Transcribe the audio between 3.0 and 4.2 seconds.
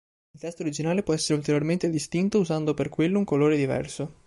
un colore diverso.